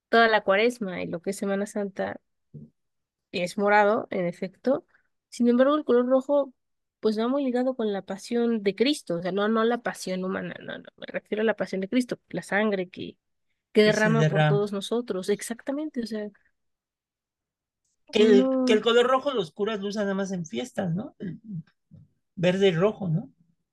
[0.09, 2.19] toda la cuaresma y lo que es Semana Santa
[3.31, 4.85] es morado, en efecto.
[5.29, 6.53] Sin embargo, el color rojo,
[6.99, 10.23] pues va muy ligado con la pasión de Cristo, o sea, no, no la pasión
[10.23, 13.17] humana, no, no, me refiero a la pasión de Cristo, la sangre que,
[13.73, 16.29] que derrama por todos nosotros, exactamente, o sea,
[18.11, 20.93] Que el, que el no, color rojo los curas lo usan nada más en fiestas,
[20.93, 21.15] ¿no?
[22.35, 23.29] Verde y rojo, ¿no?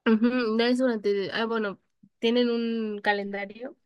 [0.07, 1.81] ujú, no es durante, ah, bueno,
[2.18, 3.77] tienen un calendario,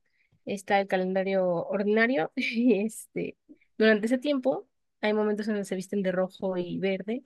[0.54, 3.36] está el calendario ordinario, y este,
[3.78, 4.68] durante ese tiempo
[5.00, 7.24] hay momentos en los que se visten de rojo y verde,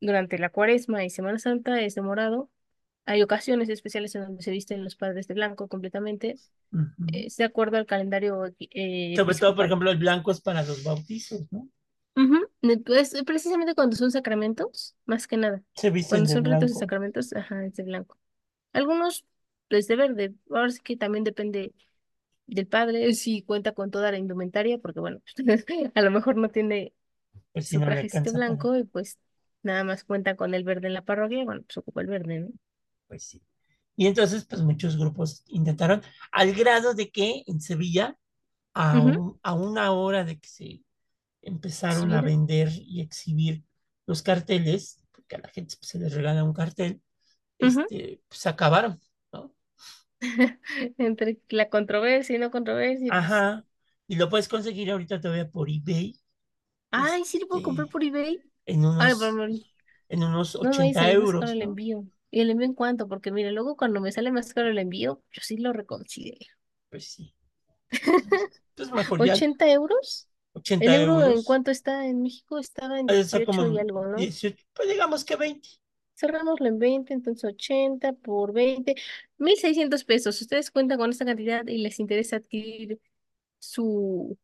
[0.00, 2.50] durante la Cuaresma y Semana Santa es de morado,
[3.06, 6.40] Hay ocasiones especiales en donde se visten los padres de blanco completamente,
[6.72, 7.06] Ujú.
[7.08, 10.82] es de acuerdo al calendario eh, Sobre todo, por ejemplo, el blanco es para los
[10.84, 11.68] bautizos, ¿no?
[12.62, 15.62] Ne- Pues precisamente cuando son sacramentos, más que nada.
[15.74, 16.78] Se visten Cuando de son ritos blanco.
[16.78, 18.18] sacramentos, ajá, es de blanco.
[18.72, 19.26] Algunos,
[19.68, 20.34] pues de verde.
[20.50, 21.74] Ahora sí que también depende
[22.46, 25.20] del padre, si cuenta con toda la indumentaria, porque bueno,
[25.94, 26.94] a lo mejor no tiene
[27.52, 28.32] Pues si su no trajecito para.
[28.32, 29.18] blanco y pues
[29.62, 32.48] nada más cuenta con el verde en la parroquia, bueno, pues ocupa el verde, ¿no?
[33.08, 33.42] Pues sí.
[33.96, 36.02] Y entonces, pues muchos grupos intentaron,
[36.32, 38.18] al grado de que en Sevilla,
[38.74, 40.82] a, un- a una hora de que se
[41.42, 43.64] empezaron a vender y exhibir
[44.06, 47.02] los carteles, porque a la gente pues, se les regala un cartel,
[47.62, 47.86] Ujú.
[47.86, 49.00] este, pues se acabaron.
[50.98, 53.24] Entre la controversia y no controversia, pues.
[53.24, 53.66] Ajá.
[54.08, 56.18] Y lo puedes conseguir ahorita todavía por eBay,
[56.90, 58.42] Ay, sí lo puedo comprar este, por eBay.
[58.66, 59.48] en Ay, pero unos, no,
[60.08, 61.64] en unos no me vaya a 80 salir más caro euros, el ¿no?
[61.64, 62.06] envío.
[62.30, 63.08] ¿Y el envío en cuánto?
[63.08, 66.46] Porque mire, luego cuando me sale más caro el envío, yo sí lo reconsidero.
[66.90, 67.34] Pues sí.
[68.74, 70.28] Pues mejor ya ¿80 euros?
[70.54, 71.44] ¿El 80 euro en euros.
[71.44, 72.58] cuánto está en México?
[72.58, 74.16] Estaba en Está 18 y algo, ¿no?
[74.16, 75.68] 18, pues digamos que 20
[76.14, 78.94] Cerrámoslo en 20, entonces 80 por 20,
[79.42, 80.40] 1.600 pesos.
[80.40, 83.00] Ustedes cuentan con esta cantidad y les interesa adquirir
[83.58, 84.38] su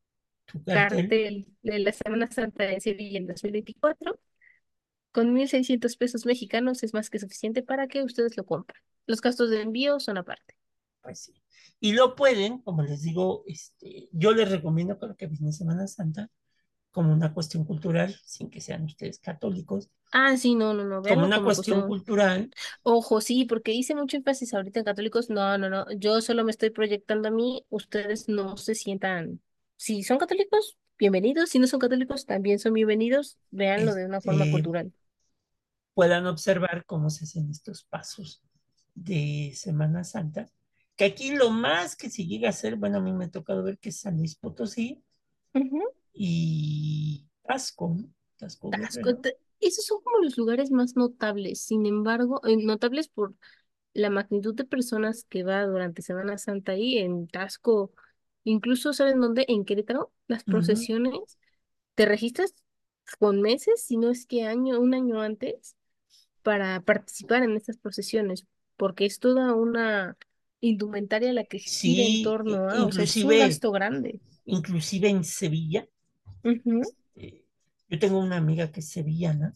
[0.64, 0.98] cartel.
[0.98, 4.18] cartel de la Semana Santa de Sevilla en 2024.
[5.12, 8.82] Con 1.600 pesos mexicanos es más que suficiente para que ustedes lo compren.
[9.06, 10.56] Los gastos de envío son aparte.
[11.00, 11.42] Pues sí.
[11.80, 16.28] Y lo pueden, como les digo, este, yo les recomiendo para que viene Semana Santa
[16.98, 21.24] como una cuestión cultural, sin que sean ustedes católicos, Ah, sí, no, no, no, como
[21.26, 21.82] una como cuestión cuestión.
[21.82, 25.30] cultural, Ojo, sí, porque hice mucho énfasis ahorita en católicos.
[25.30, 27.64] No, no, no, yo solo me estoy proyectando a mí.
[27.70, 29.40] Ustedes no se sientan.
[29.76, 31.50] Si son católicos, bienvenidos.
[31.50, 33.38] Si no son católicos, también son bienvenidos.
[33.50, 34.92] Véanlo de una forma este, cultural.
[35.94, 38.42] puedan observar cómo se hacen estos pasos
[38.94, 40.48] de Semana Santa.
[40.96, 43.62] Que aquí lo más que se llega a hacer, bueno, a mí me ha tocado
[43.62, 45.02] ver que es San Luis Potosí
[45.54, 45.82] Ujú.
[46.18, 48.04] Y Tasco, ¿no?
[48.38, 49.10] Tasco Tasco,
[49.60, 51.60] Esos son como los lugares más notables.
[51.62, 53.34] Sin embargo, eh, notables por
[53.94, 57.92] la magnitud de personas que va durante Semana Santa ahí en Tasco,
[58.44, 59.44] incluso ¿saben dónde?
[59.48, 61.38] En Querétaro, las procesiones,
[61.94, 62.54] te registras
[63.20, 65.76] con meses, si no es que año, un año antes,
[66.42, 70.18] para participar en estas procesiones, porque es toda una
[70.60, 74.22] indumentaria la que gira en Sí, torno a, o sea, es un gasto grande.
[74.46, 75.86] inclusive en Sevilla,
[76.44, 77.44] Eh,
[77.88, 79.54] yo tengo una amiga que es sevillana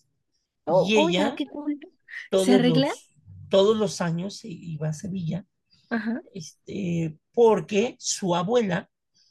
[0.65, 1.79] Oh, y ella qué cool.
[1.81, 1.89] ¿Se
[2.31, 2.89] todos arregla?
[2.89, 3.09] los,
[3.49, 5.47] todos los años se iba a Sevilla,
[5.91, 8.91] Ajá, este, porque su abuela,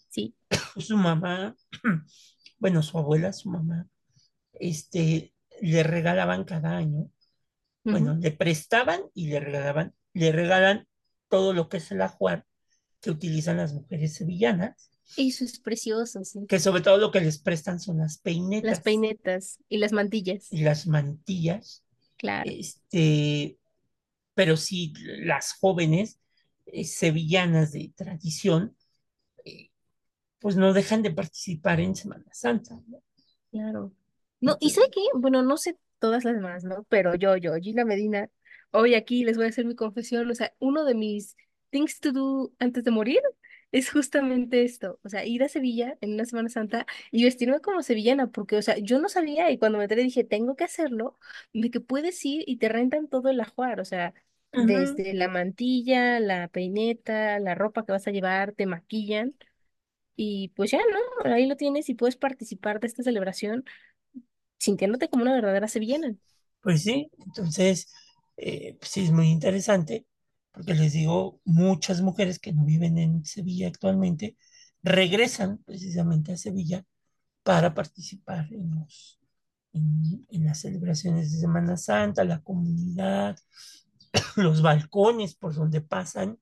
[0.10, 0.36] sí.
[0.78, 1.56] su mamá,
[2.60, 3.88] bueno, su abuela, su mamá,
[4.54, 7.10] este, le regalaban cada año,
[7.84, 10.88] bueno, le prestaban y le regalaban, le regalan
[11.30, 12.46] todo lo que es el ajuar
[13.00, 16.46] que utilizan las mujeres sevillanas, Eso es precioso, sí.
[16.48, 20.52] que sobre todo lo que les prestan son las Las peinetas peinetas y las mantillas,
[20.52, 21.84] y las mantillas,
[22.18, 23.58] claro, este,
[24.34, 26.20] pero sí las jóvenes
[26.66, 28.76] eh, sevillanas de tradición,
[29.46, 29.70] eh,
[30.40, 33.02] pues no dejan de participar en Semana Santa, ¿no?
[33.52, 33.94] claro.
[34.40, 35.02] No, ¿y sabe qué?
[35.14, 36.84] Bueno, no sé todas las demás, ¿no?
[36.90, 38.28] Pero yo, yo, Gina Medina,
[38.72, 41.36] hoy aquí les voy a hacer mi confesión, o sea, uno de mis
[41.70, 43.22] things to do antes de morir
[43.72, 47.82] es justamente esto, o sea, ir a Sevilla en una Semana Santa y vestirme como
[47.84, 51.18] sevillana, porque, o sea, yo no sabía y cuando me enteré dije, tengo que hacerlo,
[51.54, 54.14] de que puedes ir y te rentan todo el ajuar, o sea,
[54.54, 59.36] desde la mantilla, la peineta, la ropa que vas a llevar, te maquillan.
[60.16, 61.32] Y pues ya, ¿no?
[61.34, 63.66] Ahí lo tienes y puedes participar de esta celebración
[64.60, 66.16] sintiéndote como una verdadera sevillana.
[66.62, 67.92] pues sí, entonces,
[68.38, 70.06] eh, pues sí es muy interesante,
[70.52, 74.38] porque les digo, muchas mujeres que no viven en Sevilla actualmente
[74.84, 76.86] regresan precisamente a Sevilla
[77.44, 79.20] para participar en los,
[79.74, 83.38] en, en las celebraciones de Semana Santa, la comunidad,
[84.36, 86.40] los balcones por donde pasan.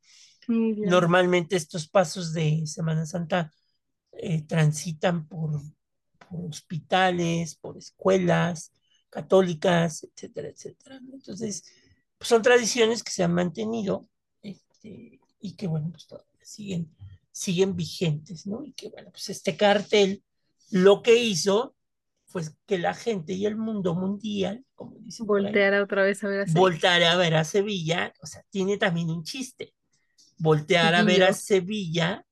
[0.48, 3.52] Normalmente estos pasos de Semana Santa
[4.14, 5.62] eh, transitan por,
[6.18, 8.72] por hospitales, por escuelas
[9.10, 11.00] católicas, etcétera, etcétera.
[11.12, 11.64] Entonces,
[12.20, 14.08] pues son tradiciones que se han mantenido
[14.44, 16.94] este, y que, bueno, pues todavía siguen,
[17.32, 18.64] siguen vigentes, ¿no?
[18.64, 20.22] Y que, bueno, pues este cartel
[20.70, 21.76] lo que hizo
[22.26, 26.24] fue que la gente y el mundo mundial, como dicen por ahí, Voltear otra vez
[26.24, 26.60] a ver a Sevilla.
[26.60, 29.74] voltar a ver a Sevilla, o sea, tiene también un chiste,
[30.38, 31.34] voltear a ver a.
[31.34, 32.24] Sevilla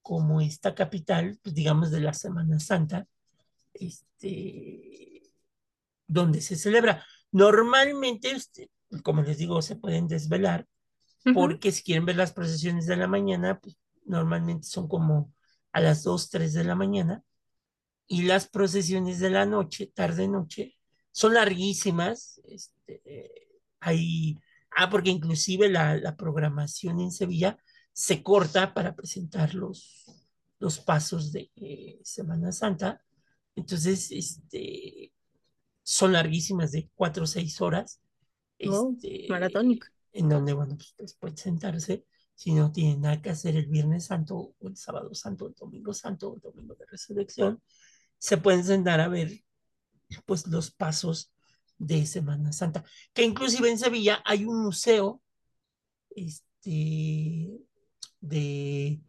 [0.00, 3.06] como esta capital, pues digamos, de la Semana Santa,
[3.74, 5.30] este,
[6.06, 7.04] donde se celebra.
[7.30, 8.70] Normalmente, este,
[9.02, 10.66] como les digo, se pueden desvelar,
[11.24, 15.32] Ujú, porque si quieren ver las procesiones de la mañana, pues normalmente son como
[15.72, 17.22] a las 2 3 de la mañana,
[18.06, 20.76] y las procesiones de la noche, tarde-noche,
[21.12, 22.40] son larguísimas.
[22.44, 23.00] Este,
[23.80, 24.38] hay,
[24.76, 27.58] ah, porque inclusive la, la programación en Sevilla
[27.92, 30.04] se corta para presentar los,
[30.58, 33.02] los pasos de eh, Semana Santa.
[33.56, 35.12] Entonces, este,
[35.82, 38.00] son larguísimas de cuatro o seis horas,
[38.68, 39.86] Oh, este, maratónico.
[40.12, 44.54] en donde, bueno, pues pueden sentarse si no tienen nada que hacer el Viernes Santo
[44.58, 47.62] o el Sábado Santo, el Domingo Santo o el Domingo de Resurrección,
[48.18, 49.44] se pueden sentar a ver
[50.26, 51.32] pues los pasos
[51.78, 55.22] de Semana Santa, que inclusive en Sevilla hay un museo
[56.10, 57.60] este,
[58.20, 59.00] de,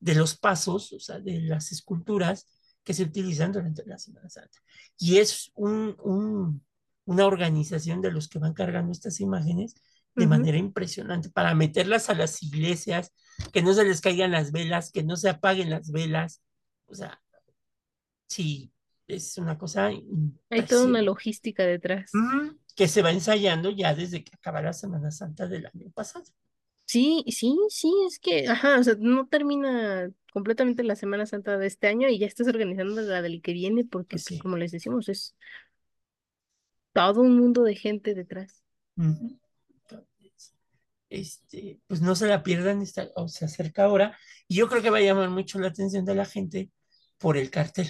[0.00, 2.46] de los pasos, o sea, de las esculturas
[2.82, 4.58] que se utilizan durante la Semana Santa.
[4.98, 6.64] Y es un, un,
[7.08, 9.74] una organización de los que van cargando estas imágenes
[10.14, 13.12] de manera impresionante para meterlas a las iglesias,
[13.52, 16.42] que no se les caigan las velas, que no se apaguen las velas.
[16.86, 17.18] O sea,
[18.26, 18.70] sí,
[19.06, 19.86] es una cosa
[20.50, 22.10] Hay toda una logística detrás.
[22.76, 26.26] Que se va ensayando ya desde que acaba la Semana Santa del año pasado.
[26.84, 31.66] Sí, sí, sí, es que, ajá, o sea, no termina completamente la Semana Santa de
[31.66, 34.72] este año y ya estás organizando la del que viene porque, Pues pues, como les
[34.72, 35.36] decimos, es
[36.98, 38.64] todo un mundo de gente detrás.
[38.96, 40.54] Entonces,
[41.08, 44.18] este, pues no se la pierdan, está, o se acerca ahora.
[44.48, 46.72] Y yo creo que va a llamar mucho la atención de la gente
[47.16, 47.88] por el cartel.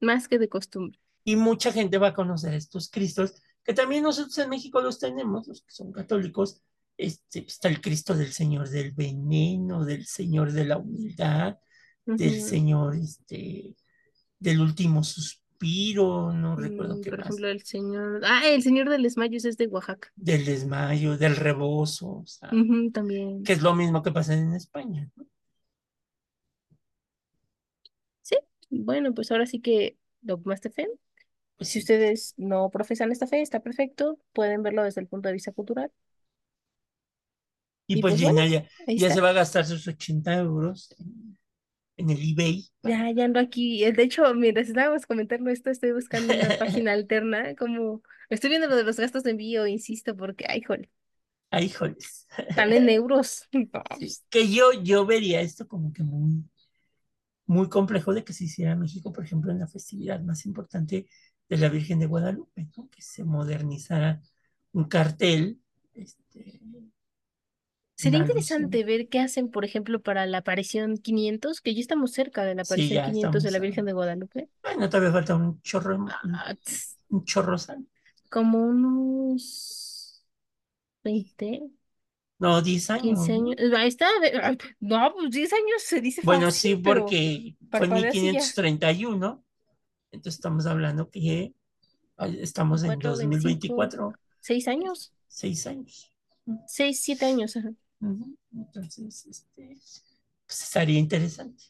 [0.00, 1.00] Más que de costumbre.
[1.24, 5.48] Y mucha gente va a conocer estos Cristos, que también nosotros en México los tenemos,
[5.48, 6.62] los que son católicos.
[6.96, 11.58] Este, está el Cristo del Señor del Veneno, del Señor de la Humildad,
[12.06, 12.40] del.
[12.42, 13.76] Señor este,
[14.38, 15.47] del Último Suspiro,
[16.32, 18.20] no recuerdo Mm, qué Por más, ejemplo, el señor.
[18.24, 20.12] Ah, el señor de los Mayos es de Oaxaca.
[20.16, 22.90] del desmayo, del rebozo, o sea, Ujú,
[23.44, 23.54] que también.
[23.54, 25.26] es lo mismo que pasa en España, ¿no?
[28.22, 28.36] Sí.
[28.70, 30.88] Bueno, pues ahora sí que dogmaste fe.
[31.56, 34.18] Pues Si ustedes no profesan esta fe, está perfecto.
[34.32, 35.92] Pueden verlo desde el punto de vista cultural.
[37.86, 40.94] Y Y pues pues bueno, Gina ya, ya se va a gastar sus 80 euros
[40.98, 41.38] en,
[41.98, 43.84] en el eBay Ya, ya ando aquí.
[43.84, 47.54] Eh, De hecho, mientras estábamos comentando esto, estoy buscando una página alterna.
[47.56, 50.90] Como estoy viendo lo de los gastos de envío, insisto, porque, ay, jole,
[51.50, 52.26] Ay, híjoles.
[52.54, 53.48] están en euros.
[53.52, 53.66] Sí,
[53.98, 56.44] pues, que yo, yo vería esto como que muy,
[57.46, 61.08] muy complejo de que se hiciera en México, por ejemplo, en la festividad más importante
[61.48, 62.88] de la Virgen de Guadalupe, ¿no?
[62.90, 64.20] Que se modernizara
[64.72, 65.60] un cartel
[65.94, 66.60] este,
[67.98, 72.44] Sería interesante ver qué hacen, por ejemplo, para la aparición 500, que ya estamos cerca
[72.44, 74.48] de la Sí, aparición ya 500 de la Virgen de Guadalupe.
[74.62, 76.54] Bueno, todavía falta un chorro, un, Ah,
[77.10, 77.84] un chorro sal.
[78.30, 80.24] como unos
[81.04, 81.70] 20,
[82.40, 83.06] No, 10 años.
[83.08, 83.34] 15 ¿no?
[83.34, 83.56] años.
[83.76, 84.06] Ahí está.
[84.42, 88.30] ay, No, pues 10 años se dice Bueno, fácil, sí, porque fue en parpadea así
[88.30, 88.52] ya.
[88.52, 89.44] 1531.
[90.12, 91.54] Entonces estamos hablando que
[92.40, 95.12] estamos en 4, 25, 2024, 6 años.
[95.28, 96.12] seis años.
[96.66, 97.56] 6, 7 años.
[97.56, 97.70] ajá.
[98.00, 99.78] Entonces, este,
[100.46, 101.64] pues estaría interesante.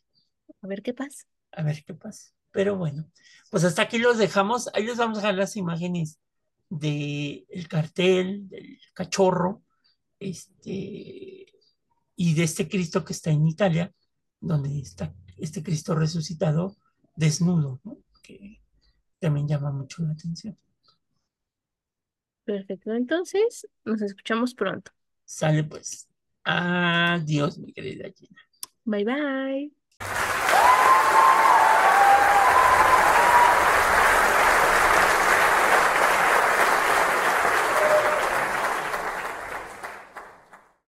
[0.62, 1.26] A ver qué pasa.
[1.52, 2.32] A ver qué pasa.
[2.50, 3.10] Pero bueno,
[3.50, 4.68] pues hasta aquí los dejamos.
[4.74, 6.18] Ahí les vamos a dejar las imágenes
[6.68, 9.62] del cartel, del cachorro,
[10.18, 11.46] este,
[12.16, 13.92] y de este Cristo que está en Italia,
[14.40, 16.76] donde está este Cristo resucitado
[17.14, 17.98] desnudo, ¿no?
[18.22, 18.60] Que
[19.18, 20.58] también llama mucho la atención.
[22.44, 22.92] Perfecto.
[22.92, 24.90] Entonces, nos escuchamos pronto.
[25.24, 26.08] Sale pues.
[26.44, 28.40] Adiós, mi querida Gina.
[28.84, 29.70] Bye bye.